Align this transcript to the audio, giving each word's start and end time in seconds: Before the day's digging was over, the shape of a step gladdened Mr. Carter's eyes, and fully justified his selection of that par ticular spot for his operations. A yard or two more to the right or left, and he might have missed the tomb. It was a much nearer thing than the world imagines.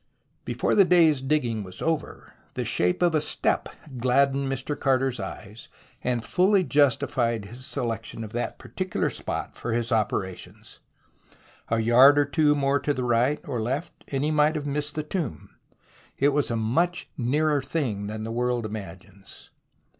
Before 0.45 0.73
the 0.73 0.83
day's 0.83 1.21
digging 1.21 1.61
was 1.61 1.79
over, 1.79 2.33
the 2.55 2.65
shape 2.65 3.03
of 3.03 3.13
a 3.13 3.21
step 3.21 3.69
gladdened 3.99 4.51
Mr. 4.51 4.75
Carter's 4.79 5.19
eyes, 5.19 5.69
and 6.03 6.25
fully 6.25 6.63
justified 6.63 7.45
his 7.45 7.67
selection 7.67 8.23
of 8.23 8.31
that 8.31 8.57
par 8.57 8.71
ticular 8.75 9.13
spot 9.15 9.55
for 9.55 9.73
his 9.73 9.91
operations. 9.91 10.79
A 11.69 11.77
yard 11.81 12.17
or 12.17 12.25
two 12.25 12.55
more 12.55 12.79
to 12.79 12.95
the 12.95 13.03
right 13.03 13.47
or 13.47 13.61
left, 13.61 13.91
and 14.07 14.23
he 14.23 14.31
might 14.31 14.55
have 14.55 14.65
missed 14.65 14.95
the 14.95 15.03
tomb. 15.03 15.49
It 16.17 16.29
was 16.29 16.49
a 16.49 16.55
much 16.55 17.07
nearer 17.15 17.61
thing 17.61 18.07
than 18.07 18.23
the 18.23 18.31
world 18.31 18.65
imagines. 18.65 19.51